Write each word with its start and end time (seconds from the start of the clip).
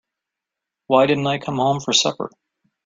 Why 0.87 1.05
didn't 1.05 1.27
I 1.27 1.37
come 1.37 1.57
home 1.57 1.79
for 1.79 1.93
supper? 1.93 2.31